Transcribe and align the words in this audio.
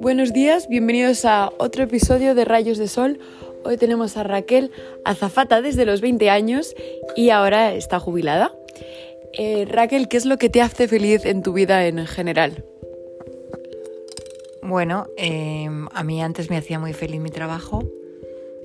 Buenos 0.00 0.32
días, 0.32 0.68
bienvenidos 0.68 1.24
a 1.24 1.50
otro 1.58 1.84
episodio 1.84 2.34
de 2.34 2.44
Rayos 2.44 2.78
de 2.78 2.88
Sol. 2.88 3.18
Hoy 3.64 3.76
tenemos 3.76 4.16
a 4.16 4.22
Raquel, 4.22 4.70
azafata 5.04 5.60
desde 5.60 5.84
los 5.84 6.00
20 6.00 6.30
años 6.30 6.74
y 7.16 7.30
ahora 7.30 7.74
está 7.74 8.00
jubilada. 8.00 8.52
Eh, 9.32 9.66
Raquel, 9.68 10.08
¿qué 10.08 10.16
es 10.16 10.26
lo 10.26 10.38
que 10.38 10.48
te 10.48 10.62
hace 10.62 10.88
feliz 10.88 11.24
en 11.24 11.42
tu 11.42 11.52
vida 11.52 11.86
en 11.86 12.06
general? 12.06 12.64
Bueno, 14.62 15.06
em, 15.16 15.88
a 15.92 16.04
mí 16.04 16.22
antes 16.22 16.50
me 16.50 16.56
hacía 16.56 16.78
muy 16.78 16.92
feliz 16.92 17.20
mi 17.20 17.30
trabajo 17.30 17.82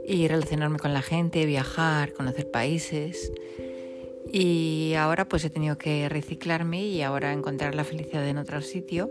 y 0.05 0.27
relacionarme 0.27 0.79
con 0.79 0.93
la 0.93 1.01
gente, 1.01 1.45
viajar, 1.45 2.13
conocer 2.13 2.49
países. 2.51 3.31
Y 4.35 4.95
ahora 4.95 5.29
pues 5.29 5.45
he 5.45 5.51
tenido 5.51 5.77
que 5.77 6.09
reciclarme 6.09 6.83
y 6.83 7.03
ahora 7.03 7.31
encontrar 7.31 7.75
la 7.75 7.83
felicidad 7.83 8.27
en 8.27 8.39
otro 8.39 8.63
sitio 8.63 9.07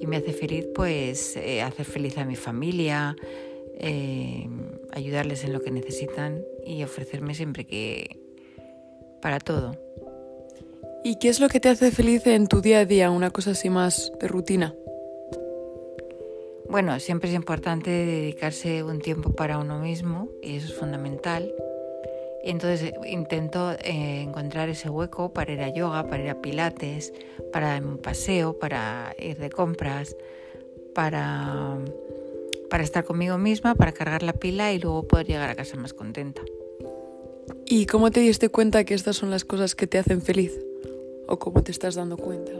y 0.00 0.06
me 0.06 0.16
hace 0.16 0.32
feliz 0.32 0.66
pues 0.74 1.36
eh, 1.36 1.60
hacer 1.60 1.84
feliz 1.84 2.16
a 2.16 2.24
mi 2.24 2.36
familia, 2.36 3.14
eh, 3.78 4.48
ayudarles 4.92 5.44
en 5.44 5.52
lo 5.52 5.60
que 5.60 5.70
necesitan 5.70 6.42
y 6.64 6.82
ofrecerme 6.84 7.34
siempre 7.34 7.66
que 7.66 8.18
para 9.20 9.40
todo. 9.40 9.76
¿Y 11.04 11.18
qué 11.18 11.28
es 11.28 11.38
lo 11.38 11.50
que 11.50 11.60
te 11.60 11.68
hace 11.68 11.90
feliz 11.90 12.26
en 12.26 12.46
tu 12.46 12.62
día 12.62 12.78
a 12.78 12.84
día, 12.86 13.10
una 13.10 13.30
cosa 13.30 13.50
así 13.50 13.68
más 13.68 14.10
de 14.20 14.26
rutina? 14.26 14.74
Bueno, 16.70 16.98
siempre 16.98 17.28
es 17.28 17.34
importante 17.34 17.90
dedicarse 17.90 18.82
un 18.82 19.00
tiempo 19.00 19.34
para 19.34 19.58
uno 19.58 19.78
mismo 19.78 20.30
y 20.42 20.56
eso 20.56 20.68
es 20.68 20.74
fundamental. 20.74 21.52
Entonces 22.46 22.94
intento 23.04 23.72
eh, 23.72 24.22
encontrar 24.22 24.68
ese 24.68 24.88
hueco 24.88 25.32
para 25.32 25.52
ir 25.52 25.60
a 25.62 25.68
yoga, 25.68 26.06
para 26.06 26.22
ir 26.22 26.30
a 26.30 26.40
pilates, 26.40 27.12
para 27.52 27.78
un 27.78 27.98
paseo, 27.98 28.56
para 28.56 29.14
ir 29.18 29.36
de 29.38 29.50
compras, 29.50 30.16
para, 30.94 31.76
para 32.70 32.84
estar 32.84 33.04
conmigo 33.04 33.36
misma, 33.36 33.74
para 33.74 33.90
cargar 33.90 34.22
la 34.22 34.32
pila 34.32 34.72
y 34.72 34.78
luego 34.78 35.08
poder 35.08 35.26
llegar 35.26 35.50
a 35.50 35.56
casa 35.56 35.76
más 35.76 35.92
contenta. 35.92 36.42
¿Y 37.66 37.86
cómo 37.86 38.12
te 38.12 38.20
diste 38.20 38.48
cuenta 38.48 38.84
que 38.84 38.94
estas 38.94 39.16
son 39.16 39.30
las 39.30 39.44
cosas 39.44 39.74
que 39.74 39.88
te 39.88 39.98
hacen 39.98 40.22
feliz? 40.22 40.56
¿O 41.26 41.40
cómo 41.40 41.64
te 41.64 41.72
estás 41.72 41.96
dando 41.96 42.16
cuenta? 42.16 42.52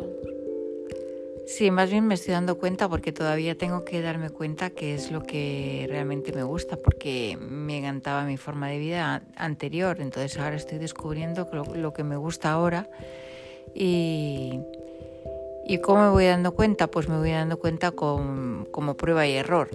Sí, 1.47 1.71
más 1.71 1.91
bien 1.91 2.05
me 2.09 2.15
estoy 2.15 2.33
dando 2.33 2.59
cuenta 2.59 2.89
porque 2.89 3.13
todavía 3.13 3.57
tengo 3.57 3.85
que 3.85 4.03
darme 4.03 4.31
cuenta 4.31 4.71
qué 4.71 4.97
es 4.97 5.13
lo 5.13 5.23
que 5.23 5.87
realmente 5.89 6.33
me 6.33 6.43
gusta, 6.43 6.77
porque 6.77 7.39
me 7.41 7.79
encantaba 7.79 8.25
mi 8.25 8.37
forma 8.37 8.69
de 8.69 8.79
vida 8.79 9.23
anterior, 9.37 10.01
entonces 10.01 10.37
ahora 10.39 10.57
estoy 10.57 10.79
descubriendo 10.79 11.49
lo, 11.75 11.93
que 11.93 12.03
me 12.03 12.17
gusta 12.17 12.51
ahora 12.51 12.89
y, 13.77 14.59
y 15.65 15.79
cómo 15.79 16.03
me 16.03 16.11
voy 16.11 16.25
dando 16.27 16.53
cuenta, 16.53 16.89
pues 16.89 17.09
me 17.09 17.17
voy 17.17 17.31
dando 17.31 17.61
cuenta 17.61 17.93
con, 17.93 18.67
como 18.73 18.97
prueba 18.97 19.25
y 19.25 19.35
error. 19.35 19.71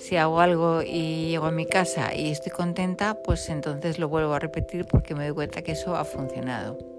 Si 0.00 0.16
hago 0.16 0.40
algo 0.40 0.82
y 0.82 1.30
llego 1.30 1.46
a 1.46 1.50
mi 1.50 1.66
casa 1.66 2.14
y 2.14 2.30
estoy 2.30 2.52
contenta, 2.52 3.18
pues 3.24 3.48
entonces 3.48 3.98
lo 3.98 4.08
vuelvo 4.08 4.34
a 4.34 4.38
repetir 4.38 4.86
porque 4.86 5.16
me 5.16 5.24
doy 5.24 5.34
cuenta 5.34 5.62
que 5.62 5.72
eso 5.72 5.96
ha 5.96 6.04
funcionado. 6.04 6.97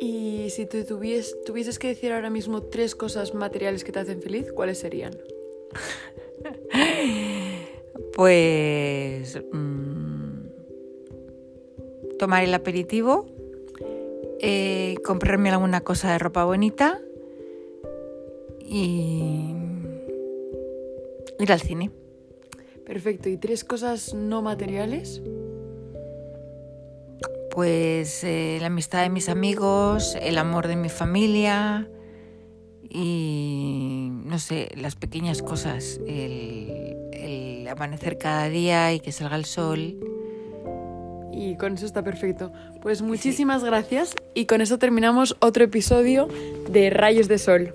Y 0.00 0.48
si 0.48 0.64
te 0.64 0.82
tuvieses 0.84 1.78
que 1.78 1.88
decir 1.88 2.12
ahora 2.12 2.30
mismo 2.30 2.62
tres 2.62 2.94
cosas 2.94 3.34
materiales 3.34 3.84
que 3.84 3.92
te 3.92 3.98
hacen 3.98 4.22
feliz, 4.22 4.50
¿cuáles 4.50 4.78
serían? 4.78 5.16
pues 8.14 9.38
mm, 9.52 10.46
tomar 12.18 12.44
el 12.44 12.54
aperitivo, 12.54 13.26
eh, 14.40 14.96
comprarme 15.04 15.50
alguna 15.50 15.82
cosa 15.82 16.12
de 16.12 16.18
ropa 16.18 16.44
bonita 16.44 16.98
y 18.60 19.54
ir 21.38 21.52
al 21.52 21.60
cine. 21.60 21.90
Perfecto. 22.86 23.28
¿Y 23.28 23.36
tres 23.36 23.64
cosas 23.64 24.14
no 24.14 24.40
materiales? 24.40 25.20
Pues 27.50 28.22
eh, 28.24 28.58
la 28.60 28.68
amistad 28.68 29.02
de 29.02 29.10
mis 29.10 29.28
amigos, 29.28 30.16
el 30.20 30.38
amor 30.38 30.68
de 30.68 30.76
mi 30.76 30.88
familia 30.88 31.88
y 32.88 34.08
no 34.24 34.38
sé, 34.38 34.68
las 34.76 34.96
pequeñas 34.96 35.42
cosas, 35.42 36.00
el, 36.06 36.96
amanecer 37.70 38.18
cada 38.18 38.48
día 38.48 38.92
y 38.92 38.98
que 38.98 39.12
salga 39.12 39.36
el 39.36 39.44
sol. 39.44 39.96
Y 41.32 41.56
con 41.56 41.74
eso 41.74 41.86
está 41.86 42.02
perfecto. 42.02 42.52
Pues 42.82 43.00
muchísimas 43.00 43.62
gracias 43.62 44.16
y 44.34 44.46
con 44.46 44.60
eso 44.60 44.78
terminamos 44.78 45.36
otro 45.38 45.62
episodio 45.62 46.28
de 46.68 46.90
Rayos 46.90 47.28
de 47.28 47.38
Sol. 47.38 47.74